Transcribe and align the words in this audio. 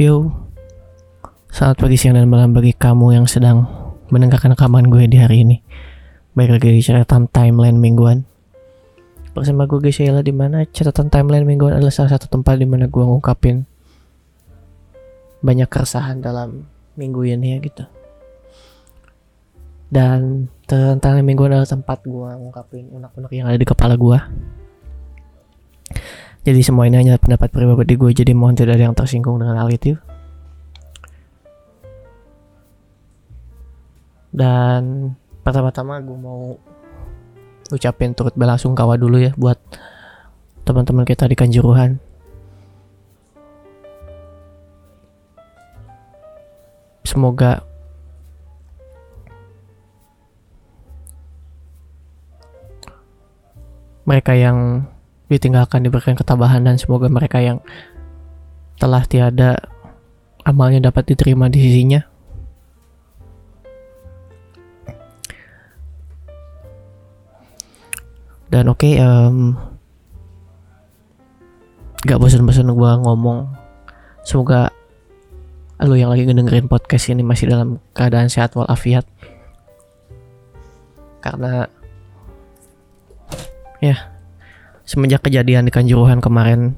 Yo, 0.00 0.32
selamat 1.52 1.84
pagi, 1.84 2.00
siang, 2.00 2.16
dan 2.16 2.24
malam 2.24 2.56
bagi 2.56 2.72
kamu 2.72 3.20
yang 3.20 3.28
sedang 3.28 3.68
mendengarkan 4.08 4.56
rekaman 4.56 4.88
gue 4.88 5.04
di 5.04 5.20
hari 5.20 5.44
ini. 5.44 5.60
Baik 6.32 6.56
lagi 6.56 6.72
di 6.72 6.80
catatan 6.80 7.28
timeline 7.28 7.76
mingguan. 7.76 8.24
Bersama 9.36 9.68
gue 9.68 9.76
guys 9.76 10.00
Sheila 10.00 10.24
di 10.24 10.32
mana 10.32 10.64
catatan 10.64 11.12
timeline 11.12 11.44
mingguan 11.44 11.76
adalah 11.76 11.92
salah 11.92 12.16
satu 12.16 12.32
tempat 12.32 12.56
di 12.56 12.64
mana 12.64 12.88
gue 12.88 13.04
ngungkapin 13.04 13.68
banyak 15.44 15.68
keresahan 15.68 16.24
dalam 16.24 16.64
minggu 16.96 17.20
ini 17.36 17.46
ya 17.52 17.58
gitu. 17.60 17.84
Dan 19.92 20.48
catatan 20.64 21.20
mingguan 21.28 21.52
adalah 21.52 21.68
tempat 21.68 22.00
gue 22.08 22.30
ngungkapin 22.40 22.88
unek-unek 22.88 23.36
yang 23.36 23.52
ada 23.52 23.60
di 23.60 23.68
kepala 23.68 24.00
gue. 24.00 24.16
Jadi 26.40 26.60
semua 26.64 26.88
ini 26.88 26.96
hanya 26.96 27.20
pendapat 27.20 27.52
pribadi 27.52 28.00
gue 28.00 28.10
Jadi 28.16 28.32
mohon 28.32 28.56
tidak 28.56 28.80
ada 28.80 28.88
yang 28.88 28.96
tersinggung 28.96 29.36
dengan 29.36 29.60
hal 29.60 29.68
itu 29.68 29.92
Dan 34.30 35.12
pertama-tama 35.42 35.98
gue 36.00 36.16
mau 36.16 36.54
ucapin 37.70 38.14
turut 38.14 38.34
belasungkawa 38.34 38.98
dulu 38.98 39.18
ya 39.18 39.32
buat 39.38 39.58
teman-teman 40.66 41.06
kita 41.06 41.26
di 41.26 41.34
Kanjuruhan. 41.38 41.98
Semoga 47.06 47.66
mereka 54.06 54.38
yang 54.38 54.86
ditinggalkan 55.30 55.86
diberikan 55.86 56.18
ketabahan 56.18 56.66
dan 56.66 56.74
semoga 56.74 57.06
mereka 57.06 57.38
yang 57.38 57.62
telah 58.82 59.06
tiada 59.06 59.62
amalnya 60.42 60.90
dapat 60.90 61.14
diterima 61.14 61.46
di 61.46 61.62
sisinya. 61.62 62.02
Dan 68.50 68.66
oke, 68.66 68.82
okay, 68.82 68.98
um, 68.98 69.54
gak 72.02 72.18
bosan-bosan 72.18 72.66
gue 72.66 72.92
ngomong. 73.06 73.46
Semoga 74.26 74.74
lo 75.78 75.94
yang 75.94 76.10
lagi 76.10 76.26
ngedengerin 76.26 76.66
podcast 76.66 77.14
ini 77.14 77.22
masih 77.22 77.46
dalam 77.46 77.78
keadaan 77.94 78.26
sehat 78.26 78.58
walafiat. 78.58 79.06
Karena 81.22 81.70
ya 83.78 84.19
semenjak 84.90 85.22
kejadian 85.22 85.70
di 85.70 85.70
Kanjuruhan 85.70 86.18
kemarin 86.18 86.74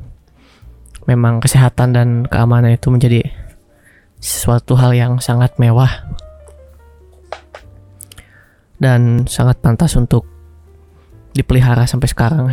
memang 1.09 1.41
kesehatan 1.41 1.97
dan 1.97 2.09
keamanan 2.29 2.77
itu 2.77 2.93
menjadi 2.93 3.25
sesuatu 4.21 4.77
hal 4.77 4.93
yang 4.93 5.17
sangat 5.17 5.57
mewah 5.57 5.89
dan 8.77 9.25
sangat 9.25 9.65
pantas 9.65 9.97
untuk 9.97 10.29
dipelihara 11.33 11.89
sampai 11.89 12.09
sekarang. 12.13 12.53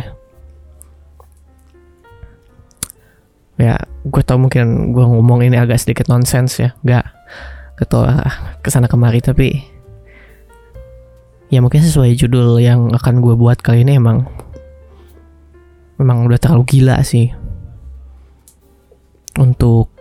Ya 3.60 3.76
gue 4.08 4.22
tau 4.24 4.40
mungkin 4.40 4.96
gue 4.96 5.04
ngomong 5.04 5.44
ini 5.44 5.60
agak 5.60 5.76
sedikit 5.76 6.08
nonsens 6.08 6.56
ya 6.56 6.72
nggak 6.80 7.04
ketua 7.76 8.24
ke 8.64 8.72
sana 8.72 8.88
kemari 8.88 9.20
tapi 9.20 9.60
ya 11.52 11.60
mungkin 11.60 11.84
sesuai 11.84 12.16
judul 12.16 12.56
yang 12.56 12.88
akan 12.96 13.20
gue 13.20 13.36
buat 13.36 13.60
kali 13.60 13.84
ini 13.84 14.00
emang 14.00 14.24
memang 16.00 16.24
udah 16.24 16.40
terlalu 16.40 16.64
gila 16.64 16.96
sih. 17.04 17.28
Untuk 19.36 19.92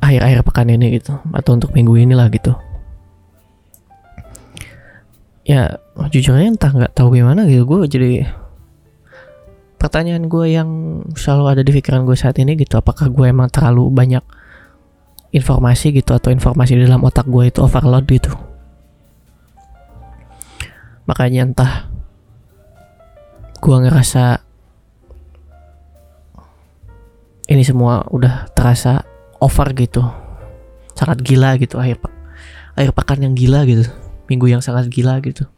akhir-akhir 0.00 0.40
pekan 0.48 0.72
ini 0.72 0.96
gitu. 0.96 1.20
Atau 1.36 1.60
untuk 1.60 1.76
minggu 1.76 1.92
ini 2.00 2.16
lah 2.16 2.32
gitu. 2.32 2.56
Ya 5.44 5.76
jujurnya 6.08 6.48
entah 6.48 6.72
nggak 6.72 6.96
tahu 6.96 7.12
gimana 7.12 7.44
gitu. 7.44 7.68
Gue 7.68 7.84
jadi 7.84 8.24
pertanyaan 9.76 10.32
gue 10.32 10.46
yang 10.48 10.68
selalu 11.12 11.44
ada 11.52 11.62
di 11.64 11.76
pikiran 11.76 12.08
gue 12.08 12.16
saat 12.16 12.40
ini 12.40 12.56
gitu. 12.56 12.80
Apakah 12.80 13.12
gue 13.12 13.28
emang 13.28 13.52
terlalu 13.52 13.92
banyak 13.92 14.24
informasi 15.28 15.92
gitu 15.92 16.16
atau 16.16 16.32
informasi 16.32 16.72
di 16.72 16.88
dalam 16.88 17.04
otak 17.04 17.28
gue 17.28 17.52
itu 17.52 17.60
overload 17.60 18.08
gitu? 18.08 18.32
Makanya 21.08 21.48
entah 21.48 21.88
gue 23.58 23.76
ngerasa 23.84 24.40
ini 27.48 27.64
semua 27.64 28.04
udah 28.12 28.52
terasa 28.52 29.02
over 29.40 29.72
gitu. 29.72 30.04
Sangat 30.92 31.24
gila 31.24 31.56
gitu 31.56 31.80
akhir 31.80 32.02
akhir 32.76 32.92
pekan 32.94 33.24
yang 33.24 33.34
gila 33.34 33.64
gitu. 33.64 33.88
Minggu 34.28 34.46
yang 34.52 34.60
sangat 34.60 34.92
gila 34.92 35.18
gitu. 35.24 35.48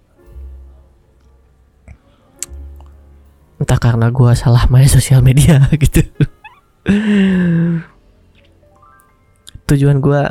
Entah 3.60 3.76
karena 3.76 4.08
gue 4.08 4.30
salah 4.38 4.64
main 4.72 4.88
sosial 4.96 5.20
media 5.20 5.60
gitu. 5.82 6.06
Tujuan 9.68 9.98
gue 10.00 10.22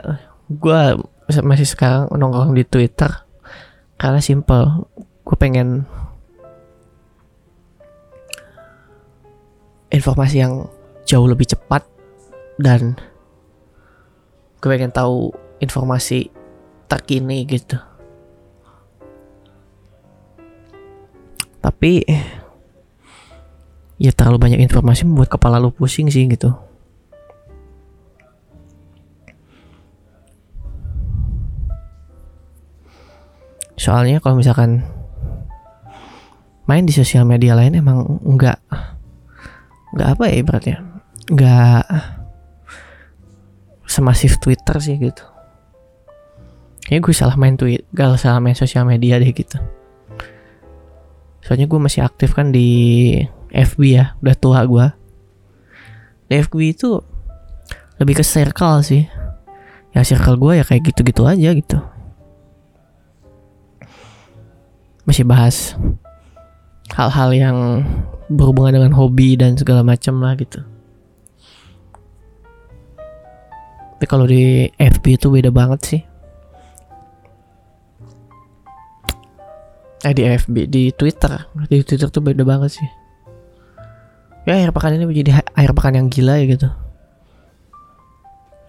gue 0.50 0.82
masih 1.30 1.68
sekarang 1.70 2.10
nongkrong 2.10 2.58
di 2.58 2.66
Twitter 2.66 3.12
karena 4.00 4.24
simple. 4.24 4.90
Gue 5.28 5.38
pengen 5.38 5.86
informasi 9.90 10.36
yang 10.42 10.70
jauh 11.06 11.26
lebih 11.26 11.50
cepat 11.50 11.82
dan 12.62 12.94
gue 14.62 14.70
pengen 14.70 14.94
tahu 14.94 15.34
informasi 15.58 16.30
terkini 16.86 17.46
gitu. 17.50 17.78
Tapi 21.60 22.04
ya 24.00 24.12
terlalu 24.16 24.38
banyak 24.40 24.62
informasi 24.64 25.04
membuat 25.04 25.34
kepala 25.34 25.60
lu 25.60 25.74
pusing 25.76 26.08
sih 26.08 26.30
gitu. 26.30 26.56
Soalnya 33.80 34.20
kalau 34.20 34.36
misalkan 34.36 34.84
main 36.68 36.84
di 36.84 36.92
sosial 36.92 37.24
media 37.24 37.56
lain 37.56 37.80
emang 37.80 38.20
enggak 38.28 38.60
nggak 39.94 40.10
apa 40.18 40.24
ya 40.30 40.36
ibaratnya. 40.42 40.78
Nggak 41.30 41.86
semasif 43.90 44.38
Twitter 44.38 44.78
sih 44.78 44.96
gitu. 45.02 45.26
Kayaknya 46.86 47.06
gue 47.06 47.14
salah 47.14 47.38
main 47.38 47.54
tweet 47.54 47.86
gak 47.94 48.18
salah 48.18 48.42
main 48.42 48.58
sosial 48.58 48.82
media 48.86 49.22
deh 49.22 49.30
gitu. 49.30 49.58
Soalnya 51.46 51.70
gue 51.70 51.80
masih 51.82 52.02
aktif 52.02 52.34
kan 52.34 52.50
di 52.50 53.14
FB 53.54 53.82
ya 53.86 54.18
udah 54.22 54.36
tua 54.38 54.62
gue. 54.66 54.86
Di 56.30 56.42
FB 56.42 56.56
itu 56.66 56.98
lebih 58.02 58.22
ke 58.22 58.26
circle 58.26 58.82
sih. 58.82 59.06
Ya 59.94 60.06
circle 60.06 60.38
gue 60.38 60.62
ya 60.62 60.66
kayak 60.66 60.94
gitu-gitu 60.94 61.26
aja 61.26 61.50
gitu. 61.54 61.78
Masih 65.06 65.26
bahas 65.26 65.74
hal-hal 66.94 67.30
yang 67.34 67.58
berhubungan 68.30 68.78
dengan 68.78 68.94
hobi 68.94 69.34
dan 69.34 69.58
segala 69.58 69.82
macam 69.82 70.22
lah 70.22 70.38
gitu. 70.38 70.62
Tapi 74.00 74.06
kalau 74.08 74.24
di 74.30 74.70
FB 74.80 75.06
itu 75.20 75.28
beda 75.28 75.52
banget 75.52 75.80
sih. 75.84 76.02
Eh 80.00 80.16
di 80.16 80.24
FB, 80.24 80.72
di 80.72 80.96
Twitter, 80.96 81.36
di 81.68 81.84
Twitter 81.84 82.08
tuh 82.08 82.24
beda 82.24 82.48
banget 82.48 82.80
sih. 82.80 82.90
Ya 84.48 84.56
akhir 84.56 84.72
pekan 84.72 84.96
ini 84.96 85.04
menjadi 85.04 85.44
akhir 85.52 85.76
pekan 85.76 86.00
yang 86.00 86.08
gila 86.08 86.40
ya 86.40 86.48
gitu. 86.48 86.70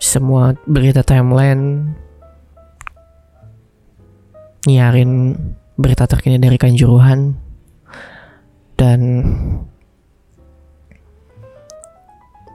Semua 0.02 0.58
berita 0.66 1.06
timeline 1.06 1.94
nyiarin 4.66 5.38
berita 5.78 6.04
terkini 6.10 6.42
dari 6.42 6.58
Kanjuruhan 6.58 7.49
dan 8.80 9.00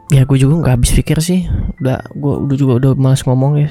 ya 0.09 0.25
gue 0.25 0.37
juga 0.41 0.65
nggak 0.65 0.73
habis 0.81 0.97
pikir 0.97 1.21
sih. 1.21 1.45
Udah 1.77 2.01
gue 2.17 2.33
udah 2.49 2.55
juga 2.57 2.73
udah 2.81 2.91
malas 2.97 3.21
ngomong 3.29 3.61
ya. 3.61 3.69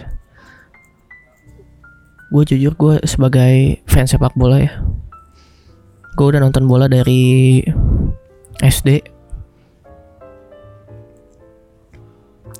Gue 2.31 2.47
jujur 2.47 2.79
gue 2.79 2.95
sebagai 3.11 3.83
fans 3.91 4.15
sepak 4.15 4.39
bola 4.39 4.63
ya. 4.63 4.71
Gue 6.15 6.31
udah 6.31 6.39
nonton 6.39 6.71
bola 6.71 6.87
dari 6.87 7.59
SD 8.63 9.03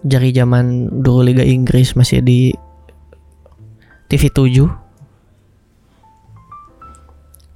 dari 0.05 0.35
zaman 0.35 0.91
dulu 1.01 1.23
Liga 1.23 1.47
Inggris 1.47 1.95
masih 1.95 2.19
di 2.21 2.51
TV 4.11 4.29
7 4.29 4.84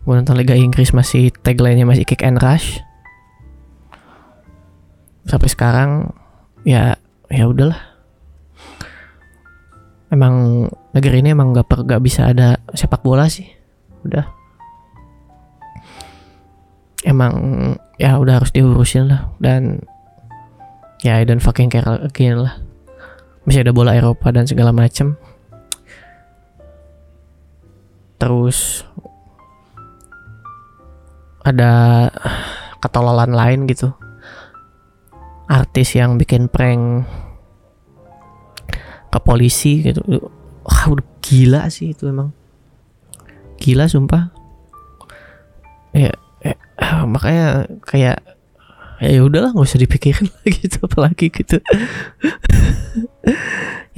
gue 0.09 0.17
nonton 0.17 0.41
Liga 0.41 0.57
Inggris 0.57 0.97
masih 0.97 1.29
tagline-nya 1.45 1.85
masih 1.85 2.09
kick 2.09 2.25
and 2.25 2.41
rush. 2.41 2.81
Sampai 5.29 5.53
sekarang 5.53 6.17
ya 6.65 6.97
ya 7.29 7.45
udahlah. 7.45 7.77
Emang 10.09 10.65
negeri 10.97 11.21
ini 11.21 11.37
emang 11.37 11.53
gak, 11.53 11.69
per, 11.69 11.85
gak 11.85 12.01
bisa 12.01 12.33
ada 12.33 12.57
sepak 12.73 13.05
bola 13.05 13.29
sih. 13.29 13.53
Udah. 14.09 14.25
Emang 17.05 17.37
ya 18.01 18.17
udah 18.17 18.41
harus 18.41 18.49
diurusin 18.49 19.13
lah. 19.13 19.29
Dan 19.37 19.85
ya 21.05 21.21
I 21.21 21.29
don't 21.29 21.45
fucking 21.45 21.69
care 21.69 21.85
again 21.85 22.41
lah. 22.41 22.57
Masih 23.45 23.61
ada 23.61 23.77
bola 23.77 23.93
Eropa 23.93 24.33
dan 24.33 24.49
segala 24.49 24.73
macem. 24.73 25.21
Terus 28.17 28.89
ada 31.51 31.73
ketololan 32.79 33.35
lain 33.35 33.67
gitu. 33.67 33.91
Artis 35.49 35.97
yang 35.97 36.21
bikin 36.21 36.53
prank 36.53 37.09
ke 39.09 39.19
polisi 39.25 39.81
gitu. 39.81 40.05
Wah 40.63 40.83
udah 40.93 41.07
gila 41.25 41.73
sih 41.73 41.97
itu 41.97 42.09
emang. 42.09 42.37
Gila 43.57 43.89
sumpah. 43.89 44.29
Ya, 45.97 46.13
ya 46.45 46.55
makanya 47.09 47.67
kayak 47.83 48.21
ya 48.99 49.23
udahlah 49.23 49.55
nggak 49.55 49.67
usah 49.67 49.81
dipikirin 49.81 50.29
lagi 50.45 50.61
itu 50.69 50.79
apalagi 50.85 51.27
gitu. 51.33 51.59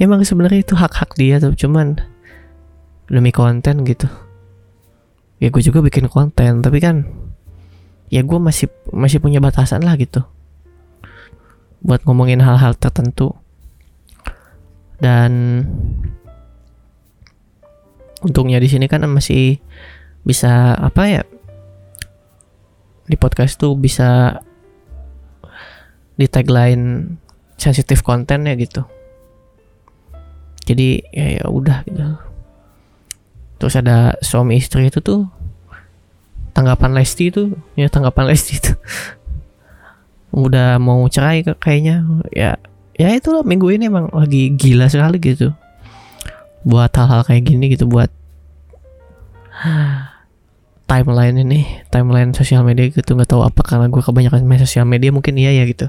Emang 0.01 0.25
sebenarnya 0.25 0.65
itu 0.65 0.73
hak 0.73 0.97
hak 0.97 1.11
dia 1.13 1.37
tuh 1.37 1.53
cuman 1.53 1.99
demi 3.11 3.29
konten 3.29 3.85
gitu. 3.85 4.07
Ya 5.41 5.49
gue 5.49 5.61
juga 5.61 5.81
bikin 5.81 6.09
konten 6.09 6.61
tapi 6.61 6.77
kan 6.79 7.05
ya 8.11 8.21
gue 8.27 8.39
masih 8.43 8.67
masih 8.91 9.23
punya 9.23 9.39
batasan 9.39 9.87
lah 9.87 9.95
gitu. 9.95 10.21
Buat 11.79 12.03
ngomongin 12.03 12.43
hal-hal 12.43 12.75
tertentu. 12.75 13.33
Dan 15.01 15.65
untungnya 18.21 18.61
di 18.61 18.69
sini 18.69 18.85
kan 18.85 19.01
masih 19.09 19.57
bisa 20.21 20.77
apa 20.77 21.03
ya 21.09 21.23
di 23.09 23.17
podcast 23.17 23.57
tuh 23.57 23.73
bisa 23.73 24.37
di 26.13 26.29
tagline 26.29 27.17
sensitif 27.57 28.05
konten 28.05 28.45
ya 28.45 28.53
gitu. 28.53 28.85
Jadi 30.69 31.01
ya 31.09 31.41
ya 31.41 31.45
udah 31.49 31.81
gitu. 31.89 32.05
Terus 33.57 33.73
ada 33.73 34.13
suami 34.21 34.61
istri 34.61 34.85
itu 34.93 35.01
tuh 35.01 35.40
tanggapan 36.51 36.91
Lesti 36.95 37.31
itu 37.31 37.55
ya 37.73 37.87
tanggapan 37.87 38.31
Lesti 38.31 38.59
itu. 38.59 38.73
Udah 40.31 40.77
mau 40.77 41.03
cerai 41.07 41.43
kayaknya. 41.43 42.05
Ya 42.31 42.59
ya 42.95 43.09
itulah 43.15 43.43
minggu 43.43 43.71
ini 43.73 43.89
emang 43.89 44.11
lagi 44.13 44.53
gila 44.53 44.87
sekali 44.91 45.17
gitu. 45.17 45.55
Buat 46.67 46.93
hal-hal 46.93 47.25
kayak 47.25 47.43
gini 47.47 47.73
gitu 47.73 47.89
buat 47.89 48.11
timeline 50.85 51.37
ini 51.41 51.65
timeline 51.89 52.35
sosial 52.35 52.61
media 52.61 52.91
gitu. 52.91 53.17
Nggak 53.17 53.31
tahu 53.31 53.41
apa 53.41 53.61
karena 53.63 53.89
gue 53.89 54.03
kebanyakan 54.03 54.45
main 54.45 54.61
sosial 54.61 54.85
media 54.85 55.09
mungkin 55.09 55.39
iya 55.39 55.55
ya 55.55 55.63
gitu. 55.65 55.87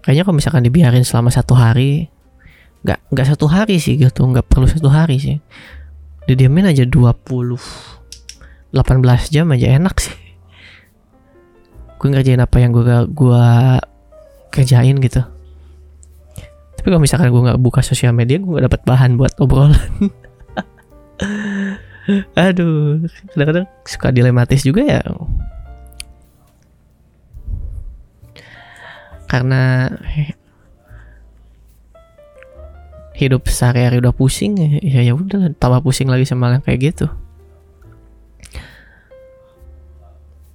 Kayaknya 0.00 0.22
kalau 0.24 0.36
misalkan 0.40 0.64
dibiarin 0.64 1.04
selama 1.04 1.28
satu 1.28 1.52
hari 1.52 2.08
nggak 2.80 3.12
nggak 3.12 3.26
satu 3.36 3.44
hari 3.44 3.76
sih 3.76 4.00
gitu 4.00 4.24
nggak 4.24 4.48
perlu 4.48 4.64
satu 4.64 4.88
hari 4.88 5.20
sih 5.20 5.36
didiamin 6.30 6.70
aja 6.70 6.86
20 6.86 7.10
18 8.70 9.34
jam 9.34 9.50
aja 9.50 9.66
enak 9.74 9.96
sih. 9.98 10.14
Gue 11.98 12.08
ngerjain 12.14 12.38
apa 12.38 12.56
yang 12.62 12.70
gue 12.70 12.86
gue 13.10 13.44
kerjain 14.54 14.96
gitu. 15.02 15.26
Tapi 16.78 16.86
kalau 16.86 17.02
misalkan 17.02 17.28
gue 17.34 17.42
nggak 17.50 17.60
buka 17.60 17.82
sosial 17.82 18.14
media 18.14 18.38
gue 18.38 18.46
nggak 18.46 18.70
dapat 18.70 18.82
bahan 18.86 19.18
buat 19.18 19.34
obrolan. 19.42 19.76
Aduh 22.38 23.04
kadang-kadang 23.34 23.66
suka 23.84 24.14
dilematis 24.14 24.62
juga 24.62 24.82
ya. 24.86 25.02
Karena 29.26 29.90
hidup 33.20 33.44
sehari-hari 33.44 34.00
udah 34.00 34.16
pusing 34.16 34.56
ya 34.80 35.04
ya 35.04 35.12
udah 35.12 35.52
tambah 35.60 35.84
pusing 35.84 36.08
lagi 36.08 36.24
sama 36.24 36.56
yang 36.56 36.64
kayak 36.64 36.92
gitu. 36.92 37.06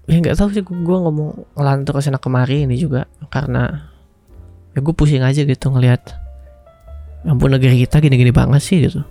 Ya 0.06 0.22
nggak 0.22 0.38
tahu 0.38 0.50
sih 0.54 0.62
gue 0.62 0.98
ngomong 1.02 1.58
ngelantur 1.58 1.98
ke 1.98 2.02
sana 2.02 2.22
kemari 2.22 2.66
ini 2.66 2.78
juga 2.78 3.10
karena 3.30 3.90
ya 4.74 4.82
gue 4.82 4.94
pusing 4.94 5.22
aja 5.22 5.42
gitu 5.46 5.74
ngelihat 5.74 6.14
ya 7.26 7.34
ampun 7.34 7.50
negeri 7.54 7.86
kita 7.86 8.02
gini-gini 8.02 8.30
banget 8.34 8.62
sih 8.62 8.82
gitu. 8.86 9.02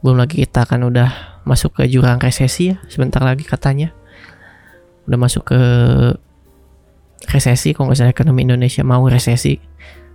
Belum 0.00 0.16
lagi 0.16 0.40
kita 0.40 0.64
kan 0.64 0.80
udah 0.84 1.40
masuk 1.44 1.80
ke 1.80 1.88
jurang 1.88 2.20
resesi 2.20 2.72
ya 2.72 2.76
sebentar 2.88 3.20
lagi 3.20 3.44
katanya. 3.44 3.92
Udah 5.08 5.18
masuk 5.20 5.52
ke 5.52 5.60
resesi 7.28 7.76
kalau 7.76 7.92
misalnya 7.92 8.16
ekonomi 8.16 8.48
Indonesia 8.48 8.80
mau 8.80 9.04
resesi. 9.04 9.60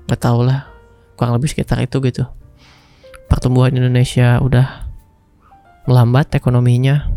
Nggak 0.10 0.22
tau 0.22 0.42
lah 0.42 0.75
kurang 1.16 1.40
lebih 1.40 1.52
sekitar 1.52 1.82
itu 1.82 1.98
gitu. 2.04 2.28
Pertumbuhan 3.26 3.74
Indonesia 3.74 4.38
udah 4.44 4.86
melambat 5.90 6.36
ekonominya. 6.36 7.10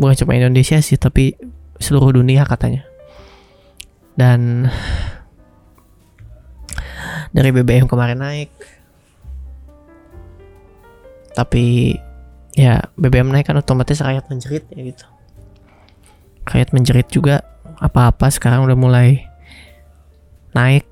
Bukan 0.00 0.14
cuma 0.24 0.38
Indonesia 0.38 0.80
sih 0.80 0.96
tapi 0.96 1.36
seluruh 1.76 2.16
dunia 2.16 2.46
katanya. 2.48 2.86
Dan 4.16 4.70
dari 7.36 7.50
BBM 7.52 7.84
kemarin 7.84 8.20
naik. 8.20 8.50
Tapi 11.36 11.92
ya 12.56 12.80
BBM 12.96 13.28
naik 13.28 13.52
kan 13.52 13.60
otomatis 13.60 14.00
rakyat 14.00 14.24
menjerit 14.32 14.64
ya 14.72 14.80
gitu. 14.80 15.06
Rakyat 16.48 16.72
menjerit 16.72 17.08
juga 17.12 17.44
apa-apa 17.76 18.32
sekarang 18.32 18.64
udah 18.64 18.78
mulai 18.78 19.28
naik 20.56 20.88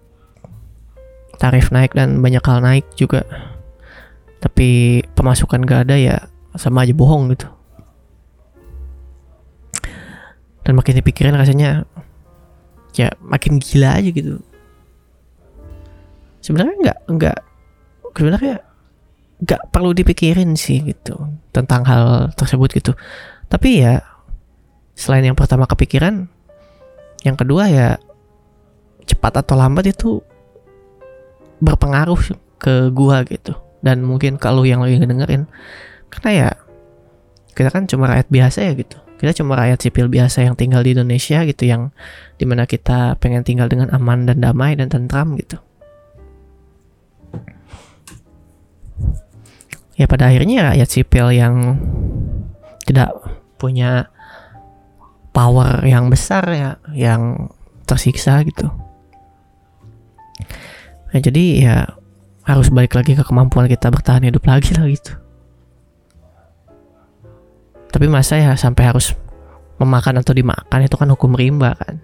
tarif 1.44 1.68
naik 1.68 1.92
dan 1.92 2.24
banyak 2.24 2.40
hal 2.40 2.64
naik 2.64 2.88
juga. 2.96 3.28
Tapi 4.40 5.00
pemasukan 5.12 5.60
gak 5.68 5.88
ada 5.88 5.96
ya 6.00 6.16
sama 6.56 6.88
aja 6.88 6.96
bohong 6.96 7.36
gitu. 7.36 7.44
Dan 10.64 10.80
makin 10.80 10.96
dipikirin 10.96 11.36
rasanya 11.36 11.84
ya 12.96 13.12
makin 13.20 13.60
gila 13.60 14.00
aja 14.00 14.08
gitu. 14.08 14.40
Sebenarnya 16.40 16.76
nggak 16.80 16.98
nggak 17.12 17.38
sebenarnya 18.16 18.56
nggak 19.44 19.62
perlu 19.68 19.92
dipikirin 19.92 20.56
sih 20.56 20.80
gitu 20.80 21.20
tentang 21.52 21.84
hal 21.84 22.32
tersebut 22.32 22.72
gitu. 22.72 22.96
Tapi 23.52 23.84
ya 23.84 24.00
selain 24.96 25.28
yang 25.28 25.36
pertama 25.36 25.68
kepikiran 25.68 26.24
yang 27.28 27.36
kedua 27.36 27.68
ya 27.68 27.88
cepat 29.04 29.44
atau 29.44 29.60
lambat 29.60 29.92
itu 29.92 30.24
berpengaruh 31.60 32.18
ke 32.58 32.88
gua 32.90 33.22
gitu. 33.28 33.54
Dan 33.84 34.02
mungkin 34.02 34.40
kalau 34.40 34.64
yang 34.64 34.80
lagi 34.80 34.96
ngedengerin 34.96 35.44
karena 36.08 36.30
ya 36.32 36.48
kita 37.54 37.68
kan 37.70 37.84
cuma 37.86 38.10
rakyat 38.10 38.28
biasa 38.32 38.58
ya 38.64 38.72
gitu. 38.74 38.96
Kita 39.20 39.32
cuma 39.40 39.54
rakyat 39.54 39.78
sipil 39.78 40.10
biasa 40.10 40.42
yang 40.44 40.58
tinggal 40.58 40.82
di 40.82 40.96
Indonesia 40.96 41.44
gitu 41.46 41.64
yang 41.68 41.94
di 42.36 42.44
mana 42.44 42.66
kita 42.66 43.16
pengen 43.22 43.46
tinggal 43.46 43.70
dengan 43.70 43.92
aman 43.94 44.26
dan 44.26 44.42
damai 44.42 44.74
dan 44.74 44.90
tentram 44.90 45.38
gitu. 45.38 45.60
Ya 49.94 50.10
pada 50.10 50.26
akhirnya 50.26 50.74
rakyat 50.74 50.88
sipil 50.90 51.30
yang 51.30 51.78
tidak 52.84 53.14
punya 53.56 54.10
power 55.30 55.82
yang 55.86 56.10
besar 56.10 56.44
ya 56.50 56.70
yang 56.94 57.50
tersiksa 57.86 58.42
gitu 58.46 58.70
ya 61.14 61.18
jadi 61.22 61.44
ya 61.62 61.76
harus 62.44 62.68
balik 62.68 62.98
lagi 62.98 63.14
ke 63.14 63.22
kemampuan 63.22 63.70
kita 63.70 63.88
bertahan 63.88 64.26
hidup 64.26 64.42
lagi 64.44 64.74
lah 64.74 64.90
gitu. 64.90 65.14
Tapi 67.94 68.10
masa 68.10 68.42
ya 68.42 68.52
sampai 68.58 68.90
harus 68.90 69.14
memakan 69.78 70.18
atau 70.18 70.34
dimakan 70.34 70.82
itu 70.82 70.98
kan 70.98 71.08
hukum 71.14 71.38
rimba 71.38 71.78
kan. 71.78 72.02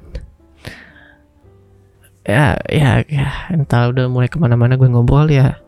Ya 2.22 2.54
ya 2.70 3.02
ya. 3.10 3.50
Entah 3.50 3.90
udah 3.90 4.06
mulai 4.06 4.30
ke 4.30 4.38
mana-mana 4.38 4.78
gue 4.78 4.86
ngobrol 4.86 5.26
ya. 5.26 5.58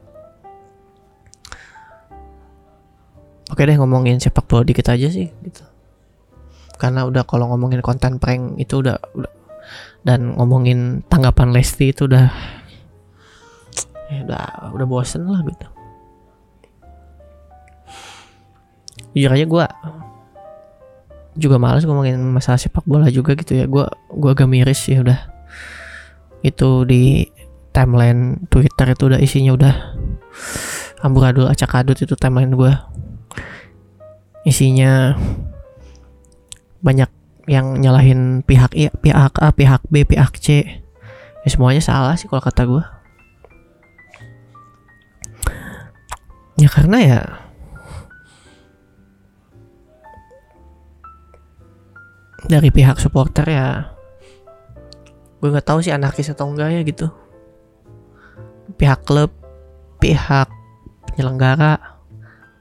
Oke 3.51 3.67
deh 3.67 3.77
ngomongin 3.77 4.23
sepak 4.23 4.47
bola 4.47 4.63
dikit 4.63 4.87
aja 4.89 5.11
sih 5.11 5.29
gitu. 5.43 5.67
Karena 6.79 7.05
udah 7.05 7.27
kalau 7.27 7.51
ngomongin 7.53 7.83
konten 7.83 8.17
prank 8.17 8.57
itu 8.63 8.81
udah 8.81 8.97
udah. 9.19 9.33
Dan 10.03 10.35
ngomongin 10.35 11.07
tanggapan 11.07 11.55
Lesti 11.55 11.95
itu 11.95 12.11
udah 12.11 12.31
ya 14.13 14.21
udah 14.29 14.45
udah 14.77 14.87
bosen 14.87 15.25
lah 15.25 15.41
gitu 15.49 15.67
jujur 19.17 19.33
aja 19.33 19.47
gue 19.49 19.65
juga 21.33 21.57
males 21.57 21.85
ngomongin 21.89 22.21
masalah 22.29 22.61
sepak 22.61 22.85
bola 22.85 23.09
juga 23.09 23.33
gitu 23.33 23.57
ya 23.57 23.65
gue 23.65 23.85
gue 24.13 24.31
agak 24.33 24.49
miris 24.49 24.85
sih 24.85 25.01
udah 25.01 25.33
itu 26.45 26.85
di 26.85 27.25
timeline 27.73 28.45
Twitter 28.53 28.93
itu 28.93 29.09
udah 29.09 29.21
isinya 29.21 29.53
udah 29.57 29.75
amburadul 31.01 31.49
acak 31.49 31.73
adut 31.73 31.97
itu 31.97 32.13
timeline 32.21 32.53
gue 32.53 32.73
isinya 34.45 35.17
banyak 36.83 37.09
yang 37.47 37.79
nyalahin 37.79 38.43
pihak 38.47 38.75
I, 38.75 38.91
pihak 39.03 39.35
A, 39.39 39.51
pihak 39.51 39.83
B, 39.91 40.07
pihak 40.07 40.39
C. 40.39 40.63
Ya 41.43 41.49
semuanya 41.51 41.83
salah 41.83 42.15
sih 42.15 42.31
kalau 42.31 42.43
kata 42.43 42.63
gue. 42.67 42.83
Ya 46.63 46.71
karena 46.71 46.99
ya 47.03 47.21
dari 52.47 52.71
pihak 52.71 53.03
supporter 53.03 53.51
ya 53.51 53.91
gue 55.43 55.51
nggak 55.51 55.67
tahu 55.67 55.83
sih 55.83 55.91
anarkis 55.91 56.31
atau 56.31 56.47
enggak 56.55 56.71
ya 56.71 56.81
gitu. 56.87 57.11
Pihak 58.79 59.03
klub 59.03 59.35
pihak 59.99 60.47
penyelenggara 61.11 61.99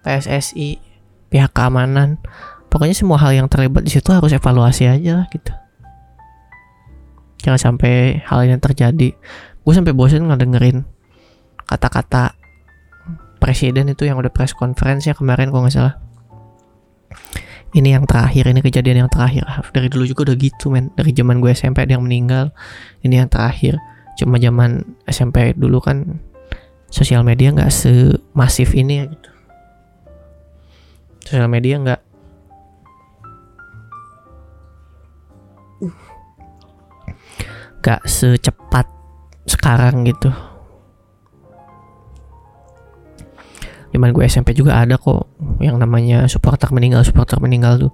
PSSI 0.02 0.82
pihak 1.30 1.54
keamanan 1.54 2.18
pokoknya 2.74 2.98
semua 2.98 3.22
hal 3.22 3.38
yang 3.38 3.46
terlibat 3.46 3.86
di 3.86 3.94
situ 3.94 4.10
harus 4.10 4.34
evaluasi 4.34 4.90
aja 4.90 5.22
lah 5.22 5.28
gitu. 5.30 5.54
Jangan 7.46 7.62
sampai 7.62 8.18
hal 8.26 8.50
ini 8.50 8.58
terjadi. 8.58 9.14
Gue 9.62 9.74
sampai 9.78 9.94
bosan 9.94 10.26
ngedengerin 10.26 10.90
kata-kata 11.70 12.41
presiden 13.42 13.90
itu 13.90 14.06
yang 14.06 14.22
udah 14.22 14.30
press 14.30 14.54
conference 14.54 15.10
ya 15.10 15.18
kemarin 15.18 15.50
kalau 15.50 15.66
nggak 15.66 15.74
salah. 15.74 15.98
Ini 17.74 17.98
yang 17.98 18.06
terakhir 18.06 18.52
ini 18.54 18.62
kejadian 18.62 19.08
yang 19.08 19.12
terakhir. 19.12 19.48
Dari 19.74 19.90
dulu 19.90 20.06
juga 20.06 20.30
udah 20.30 20.38
gitu 20.38 20.70
men. 20.70 20.94
Dari 20.94 21.10
zaman 21.18 21.42
gue 21.42 21.50
SMP 21.50 21.82
ada 21.82 21.98
yang 21.98 22.06
meninggal 22.06 22.54
ini 23.02 23.18
yang 23.18 23.32
terakhir. 23.32 23.82
Cuma 24.20 24.38
zaman 24.38 24.86
SMP 25.10 25.58
dulu 25.58 25.82
kan 25.82 26.22
sosial 26.94 27.26
media 27.26 27.50
nggak 27.50 27.74
semasif 27.74 28.78
ini 28.78 29.02
ya 29.02 29.06
gitu. 29.10 29.30
Sosial 31.26 31.50
media 31.50 31.82
nggak 31.82 32.02
gak 37.82 38.06
secepat 38.06 38.86
sekarang 39.50 40.06
gitu 40.06 40.30
Zaman 43.92 44.16
gue 44.16 44.24
SMP 44.24 44.56
juga 44.56 44.80
ada 44.80 44.96
kok 44.96 45.28
yang 45.60 45.76
namanya 45.76 46.26
supporter 46.32 46.72
meninggal 46.72 47.04
supporter 47.04 47.38
meninggal 47.44 47.76
tuh. 47.78 47.94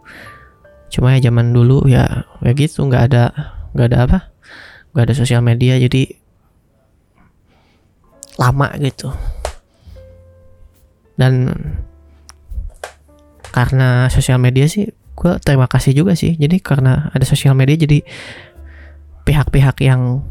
Cuma 0.93 1.17
ya 1.17 1.29
zaman 1.29 1.51
dulu 1.51 1.89
ya 1.89 2.29
ya 2.45 2.51
gitu 2.53 2.85
nggak 2.85 3.03
ada 3.11 3.23
nggak 3.73 3.87
ada 3.91 3.97
apa 4.05 4.19
nggak 4.93 5.03
ada 5.09 5.15
sosial 5.17 5.41
media 5.41 5.75
jadi 5.81 6.13
lama 8.37 8.69
gitu. 8.77 9.09
Dan 11.17 11.49
karena 13.49 14.05
sosial 14.13 14.37
media 14.37 14.69
sih 14.69 14.93
gue 15.17 15.33
terima 15.41 15.65
kasih 15.65 15.97
juga 15.97 16.13
sih. 16.13 16.37
Jadi 16.37 16.61
karena 16.61 17.09
ada 17.09 17.25
sosial 17.25 17.57
media 17.57 17.73
jadi 17.73 18.05
pihak-pihak 19.25 19.81
yang 19.81 20.21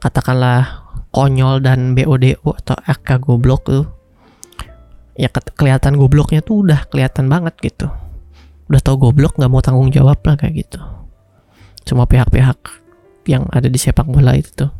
katakanlah 0.00 0.88
konyol 1.14 1.62
dan 1.62 1.94
BODO 1.94 2.40
atau 2.42 2.76
AK 2.88 3.22
goblok 3.22 3.68
tuh 3.68 3.84
ya 5.14 5.30
ke 5.30 5.40
kelihatan 5.54 5.94
gobloknya 5.94 6.42
tuh 6.42 6.66
udah 6.66 6.86
kelihatan 6.90 7.30
banget 7.30 7.54
gitu. 7.62 7.86
Udah 8.66 8.80
tau 8.82 8.98
goblok 8.98 9.38
nggak 9.38 9.50
mau 9.50 9.62
tanggung 9.62 9.90
jawab 9.94 10.18
lah 10.26 10.34
kayak 10.34 10.66
gitu. 10.66 10.80
Semua 11.86 12.08
pihak-pihak 12.08 12.58
yang 13.30 13.46
ada 13.54 13.70
di 13.70 13.78
sepak 13.78 14.08
bola 14.08 14.34
itu 14.34 14.50
tuh. 14.52 14.70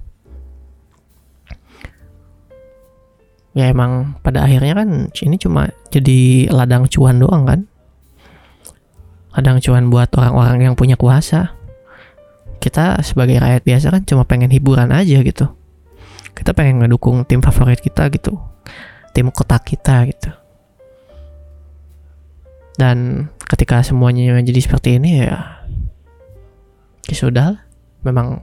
Ya 3.55 3.71
emang 3.71 4.19
pada 4.26 4.43
akhirnya 4.43 4.83
kan 4.83 5.14
ini 5.14 5.37
cuma 5.38 5.71
jadi 5.95 6.50
ladang 6.50 6.91
cuan 6.91 7.23
doang 7.23 7.47
kan? 7.47 7.61
Ladang 9.38 9.62
cuan 9.62 9.95
buat 9.95 10.11
orang-orang 10.19 10.71
yang 10.71 10.75
punya 10.75 10.99
kuasa. 10.99 11.55
Kita 12.59 12.99
sebagai 13.05 13.38
rakyat 13.38 13.62
biasa 13.62 13.87
kan 13.95 14.03
cuma 14.03 14.26
pengen 14.26 14.50
hiburan 14.50 14.91
aja 14.91 15.23
gitu. 15.23 15.47
Kita 16.35 16.50
pengen 16.50 16.83
ngedukung 16.83 17.23
tim 17.29 17.38
favorit 17.38 17.79
kita 17.79 18.11
gitu 18.11 18.54
tim 19.14 19.30
kota 19.30 19.62
kita 19.62 20.11
gitu. 20.11 20.30
Dan 22.75 23.30
ketika 23.47 23.87
semuanya 23.87 24.35
jadi 24.42 24.59
seperti 24.59 24.99
ini 24.99 25.23
ya 25.23 25.62
ya 27.06 27.14
sudah 27.14 27.62
memang 28.02 28.42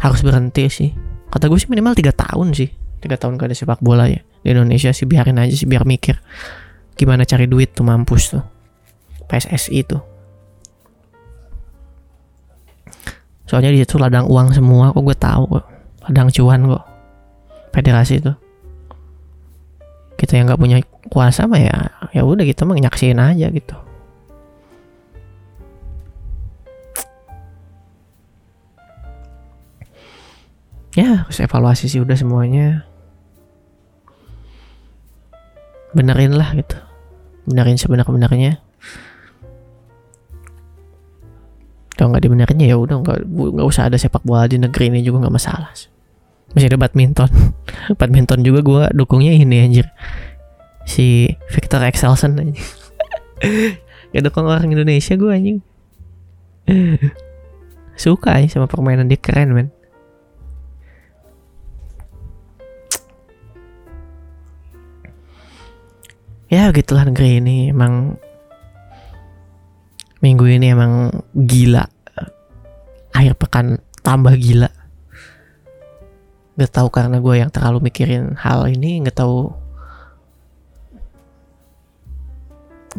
harus 0.00 0.24
berhenti 0.24 0.64
sih. 0.72 0.90
Kata 1.28 1.46
gue 1.46 1.60
sih 1.60 1.68
minimal 1.68 1.92
tiga 1.92 2.16
tahun 2.16 2.56
sih. 2.56 2.72
Tiga 3.04 3.20
tahun 3.20 3.36
gak 3.36 3.52
ada 3.52 3.56
sepak 3.56 3.84
bola 3.84 4.08
ya. 4.08 4.24
Di 4.40 4.56
Indonesia 4.56 4.88
sih 4.96 5.04
biarin 5.04 5.36
aja 5.36 5.52
sih 5.52 5.68
biar 5.68 5.84
mikir 5.84 6.16
gimana 6.96 7.24
cari 7.24 7.44
duit 7.44 7.76
tuh 7.76 7.84
mampus 7.84 8.32
tuh. 8.32 8.44
PSSI 9.28 9.80
tuh. 9.84 10.02
Soalnya 13.44 13.76
di 13.76 13.84
situ 13.84 14.00
ladang 14.00 14.24
uang 14.24 14.56
semua 14.56 14.96
kok 14.96 15.04
gue 15.04 15.16
tahu 15.20 15.42
kok. 15.60 15.64
Ladang 16.08 16.32
cuan 16.32 16.60
kok. 16.64 16.84
Federasi 17.70 18.24
itu 18.24 18.32
kita 20.20 20.36
yang 20.36 20.52
nggak 20.52 20.60
punya 20.60 20.84
kuasa 21.08 21.48
mah 21.48 21.56
ya 21.56 21.76
ya 22.12 22.28
udah 22.28 22.44
kita 22.44 22.68
mah 22.68 22.76
nyaksiin 22.76 23.16
aja 23.16 23.48
gitu. 23.48 23.72
Ya 30.92 31.24
harus 31.24 31.40
evaluasi 31.40 31.88
sih 31.88 32.04
udah 32.04 32.18
semuanya. 32.20 32.84
Benerin 35.96 36.36
lah 36.36 36.52
gitu. 36.52 36.76
Benerin 37.48 37.80
sebenar-benarnya. 37.80 38.60
Kalau 41.96 42.12
nggak 42.12 42.24
dibenerin 42.28 42.60
ya 42.60 42.76
udah 42.76 43.00
nggak 43.00 43.18
nggak 43.24 43.66
usah 43.66 43.88
ada 43.88 43.96
sepak 43.96 44.20
bola 44.20 44.44
di 44.44 44.60
negeri 44.60 44.92
ini 44.92 45.00
juga 45.00 45.24
nggak 45.24 45.36
masalah 45.36 45.72
masih 46.54 46.68
ada 46.70 46.78
badminton. 46.78 47.30
Badminton 47.98 48.40
juga 48.42 48.60
gue 48.62 48.82
dukungnya 48.94 49.34
ini 49.34 49.62
anjir. 49.62 49.86
Si 50.86 51.30
Victor 51.52 51.84
Excelsen 51.86 52.34
aja 52.40 52.56
ya 54.14 54.20
dukung 54.24 54.48
orang 54.50 54.70
Indonesia 54.70 55.14
gue 55.14 55.30
anjing. 55.30 55.58
Suka 58.02 58.40
ya 58.40 58.48
sama 58.50 58.66
permainan. 58.66 59.06
Dia 59.06 59.20
keren 59.20 59.54
men. 59.54 59.68
Ya 66.50 66.66
gitulah 66.74 67.06
negeri 67.06 67.38
ini. 67.38 67.70
Emang 67.70 68.18
minggu 70.18 70.44
ini 70.50 70.66
emang 70.74 71.14
gila. 71.36 71.86
Akhir 73.14 73.38
pekan 73.38 73.78
tambah 74.02 74.34
gila 74.34 74.79
Gak 76.60 76.76
tahu 76.76 76.92
karena 76.92 77.16
gue 77.24 77.34
yang 77.40 77.48
terlalu 77.48 77.88
mikirin 77.88 78.36
hal 78.36 78.68
ini 78.68 79.00
Gak 79.08 79.16
tahu 79.16 79.48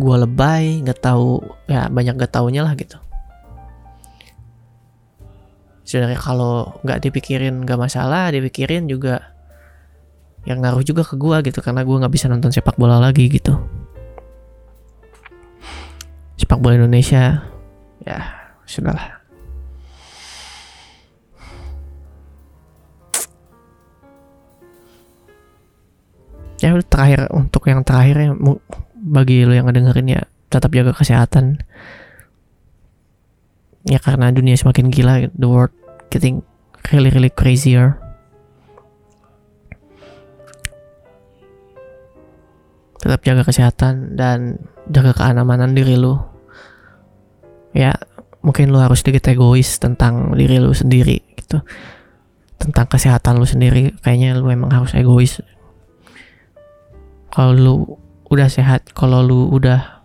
gue 0.01 0.15
lebay 0.17 0.81
Gak 0.81 0.97
tahu 0.97 1.45
ya 1.69 1.85
banyak 1.85 2.17
gak 2.17 2.33
taunya 2.33 2.65
lah 2.65 2.73
gitu. 2.73 2.97
Sebenarnya 5.85 6.17
kalau 6.17 6.73
nggak 6.81 7.05
dipikirin 7.05 7.61
gak 7.67 7.77
masalah 7.77 8.33
dipikirin 8.33 8.89
juga 8.89 9.29
yang 10.49 10.57
ngaruh 10.65 10.81
juga 10.81 11.05
ke 11.05 11.13
gue 11.21 11.37
gitu 11.53 11.61
karena 11.61 11.85
gue 11.85 12.01
nggak 12.01 12.13
bisa 12.17 12.25
nonton 12.25 12.49
sepak 12.49 12.81
bola 12.81 12.97
lagi 12.97 13.29
gitu. 13.29 13.61
Sepak 16.33 16.57
bola 16.57 16.81
Indonesia 16.81 17.45
ya 18.01 18.19
sudahlah 18.65 19.20
ya 26.61 26.77
terakhir 26.85 27.25
untuk 27.33 27.65
yang 27.65 27.81
terakhir 27.81 28.15
ya 28.21 28.31
bagi 29.01 29.49
lo 29.49 29.57
yang 29.57 29.65
ngedengerin 29.65 30.13
ya 30.13 30.21
tetap 30.53 30.69
jaga 30.69 30.93
kesehatan. 30.93 31.65
Ya 33.89 33.97
karena 33.97 34.29
dunia 34.29 34.53
semakin 34.53 34.93
gila 34.93 35.33
the 35.33 35.49
world 35.49 35.73
getting 36.13 36.45
really 36.93 37.09
really 37.09 37.33
crazier. 37.33 37.97
Tetap 43.01 43.25
jaga 43.25 43.41
kesehatan 43.41 44.13
dan 44.13 44.61
jaga 44.85 45.17
keamanan 45.17 45.73
diri 45.73 45.97
lu 45.97 46.21
ya 47.73 47.97
mungkin 48.45 48.69
lu 48.69 48.77
harus 48.77 49.01
sedikit 49.01 49.33
egois 49.33 49.81
tentang 49.81 50.37
diri 50.37 50.61
lu 50.61 50.77
sendiri 50.77 51.25
gitu. 51.41 51.65
Tentang 52.61 52.85
kesehatan 52.85 53.41
lu 53.41 53.49
sendiri 53.49 53.97
kayaknya 54.05 54.37
lu 54.37 54.53
emang 54.53 54.69
harus 54.69 54.93
egois 54.93 55.41
kalau 57.31 57.51
lu 57.55 57.75
udah 58.27 58.47
sehat 58.51 58.91
kalau 58.91 59.23
lu 59.23 59.47
udah 59.51 60.03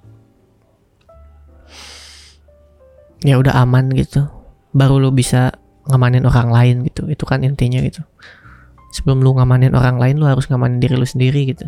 ya 3.27 3.39
udah 3.39 3.59
aman 3.59 3.91
gitu 3.91 4.31
baru 4.71 5.03
lu 5.03 5.11
bisa 5.11 5.57
ngamanin 5.89 6.27
orang 6.27 6.51
lain 6.51 6.77
gitu. 6.85 7.07
Itu 7.09 7.25
kan 7.25 7.47
intinya 7.47 7.81
gitu. 7.81 8.03
Sebelum 8.95 9.23
lu 9.23 9.35
ngamanin 9.35 9.75
orang 9.75 9.97
lain 9.97 10.21
lu 10.21 10.27
harus 10.29 10.47
ngamanin 10.51 10.83
diri 10.83 10.95
lu 10.99 11.07
sendiri 11.07 11.49
gitu. 11.49 11.67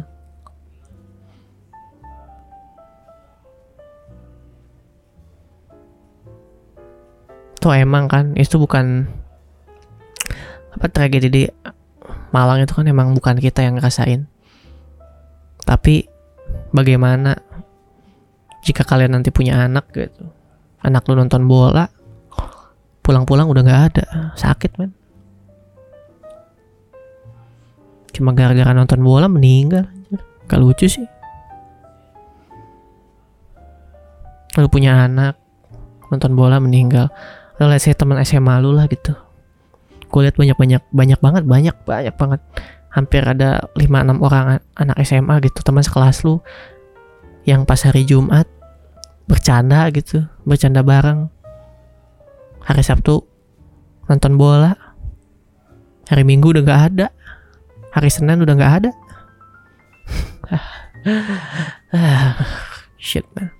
Tuh 7.59 7.75
emang 7.75 8.07
kan 8.07 8.39
itu 8.39 8.55
bukan 8.55 9.11
apa 10.79 10.87
tragedi 10.87 11.27
di 11.27 11.43
Malang 12.29 12.63
itu 12.63 12.77
kan 12.77 12.87
emang 12.87 13.17
bukan 13.17 13.41
kita 13.41 13.65
yang 13.65 13.81
ngerasain 13.81 14.29
tapi 15.69 16.09
bagaimana 16.73 17.37
jika 18.65 18.89
kalian 18.89 19.21
nanti 19.21 19.29
punya 19.29 19.69
anak 19.69 19.93
gitu? 19.93 20.33
Anak 20.81 21.05
lu 21.05 21.21
nonton 21.21 21.45
bola 21.45 21.85
pulang-pulang 23.05 23.53
udah 23.53 23.61
nggak 23.61 23.83
ada. 23.93 24.05
Sakit 24.33 24.81
men. 24.81 24.97
Cuma 28.17 28.33
gara-gara 28.33 28.73
nonton 28.73 29.05
bola 29.05 29.29
meninggal 29.29 29.85
gak 30.49 30.61
lucu 30.65 30.89
sih. 30.89 31.05
Lu 34.57 34.67
punya 34.73 35.05
anak 35.05 35.37
nonton 36.09 36.33
bola 36.33 36.57
meninggal. 36.57 37.13
Lu 37.61 37.69
lihat 37.69 37.85
teman 38.01 38.17
SMA 38.25 38.57
lu 38.65 38.73
lah 38.73 38.89
gitu. 38.89 39.13
Gue 40.09 40.25
lihat 40.25 40.41
banyak 40.41 40.57
banyak 40.57 40.83
banyak 40.89 41.21
banget 41.21 41.45
banyak 41.45 41.77
banyak 41.85 42.15
banget 42.17 42.41
hampir 42.99 43.23
ada 43.23 43.71
5-6 43.79 44.19
orang 44.19 44.59
anak 44.75 44.97
SMA 45.07 45.39
gitu 45.47 45.63
teman 45.63 45.87
sekelas 45.87 46.27
lu 46.27 46.43
yang 47.47 47.63
pas 47.63 47.79
hari 47.87 48.03
Jumat 48.03 48.51
bercanda 49.31 49.87
gitu 49.95 50.27
bercanda 50.43 50.83
bareng. 50.83 51.31
Hari 52.67 52.83
Sabtu 52.83 53.23
nonton 54.11 54.35
bola. 54.35 54.75
Hari 56.11 56.25
Minggu 56.27 56.51
udah 56.51 56.65
gak 56.67 56.83
ada. 56.93 57.07
Hari 57.95 58.11
Senin 58.11 58.43
udah 58.43 58.55
gak 58.57 58.75
ada. 58.83 58.91
Shit 63.01 63.25
man. 63.37 63.55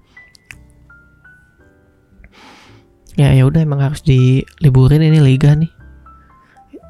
Ya 3.17 3.33
ya 3.33 3.47
udah 3.49 3.63
emang 3.65 3.81
harus 3.81 4.05
diliburin 4.05 5.03
ini 5.03 5.19
liga 5.19 5.57
nih 5.57 5.78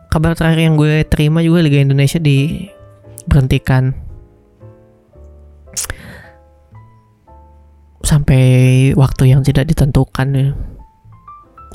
kabar 0.08 0.32
terakhir 0.32 0.64
yang 0.64 0.76
gue 0.80 1.04
terima 1.04 1.44
juga 1.44 1.60
Liga 1.60 1.84
Indonesia 1.84 2.16
diberhentikan. 2.16 3.92
Sampai 8.00 8.42
waktu 8.96 9.36
yang 9.36 9.44
tidak 9.44 9.68
ditentukan 9.68 10.28
ya. 10.32 10.48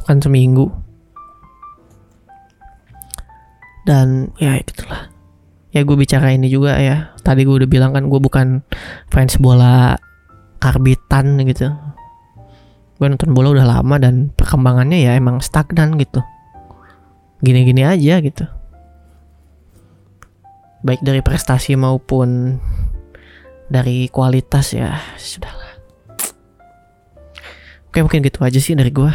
Bukan 0.02 0.18
seminggu. 0.18 0.66
Dan 3.86 4.34
ya 4.42 4.58
gitulah. 4.66 5.14
Ya 5.70 5.86
gue 5.86 5.94
bicara 5.94 6.34
ini 6.34 6.50
juga 6.50 6.82
ya. 6.82 7.14
Tadi 7.22 7.46
gue 7.46 7.56
udah 7.62 7.70
bilang 7.70 7.94
kan 7.94 8.10
gue 8.10 8.18
bukan 8.18 8.66
fans 9.14 9.38
bola 9.38 9.94
karbitan 10.58 11.38
gitu. 11.46 11.70
Gue 12.98 13.08
nonton 13.14 13.38
bola 13.38 13.54
udah 13.54 13.68
lama 13.70 13.96
dan 14.02 14.34
perkembangannya 14.34 15.06
ya 15.06 15.14
emang 15.14 15.38
stagnan 15.38 16.02
gitu 16.02 16.26
gini-gini 17.44 17.84
aja 17.84 18.24
gitu. 18.24 18.48
Baik 20.84 21.04
dari 21.04 21.20
prestasi 21.20 21.76
maupun 21.76 22.60
dari 23.68 24.08
kualitas 24.08 24.72
ya 24.72 24.96
sudahlah. 25.20 25.76
Oke 27.92 28.00
mungkin 28.02 28.24
gitu 28.24 28.42
aja 28.42 28.58
sih 28.58 28.74
dari 28.74 28.90
gue 28.90 29.12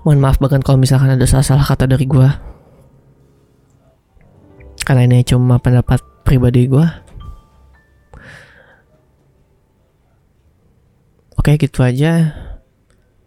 mohon 0.00 0.18
maaf 0.18 0.40
bahkan 0.40 0.64
kalau 0.64 0.80
misalkan 0.80 1.12
ada 1.12 1.28
salah-salah 1.28 1.62
kata 1.62 1.84
dari 1.84 2.08
gue 2.08 2.28
karena 4.82 5.06
ini 5.06 5.22
cuma 5.22 5.60
pendapat 5.60 6.02
pribadi 6.24 6.66
gue 6.66 7.09
Oke 11.40 11.56
gitu 11.56 11.80
aja. 11.80 12.36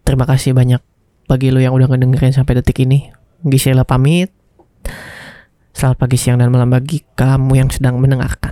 Terima 0.06 0.30
kasih 0.30 0.54
banyak 0.54 0.78
bagi 1.26 1.50
lo 1.50 1.58
yang 1.58 1.74
udah 1.74 1.90
ngedengerin 1.90 2.30
sampai 2.30 2.62
detik 2.62 2.86
ini. 2.86 3.10
Gisela 3.42 3.82
pamit. 3.82 4.30
Selamat 5.74 5.98
pagi, 5.98 6.22
siang, 6.22 6.38
dan 6.38 6.54
malam 6.54 6.70
bagi 6.70 7.02
kamu 7.18 7.58
yang 7.58 7.74
sedang 7.74 7.98
mendengarkan. 7.98 8.43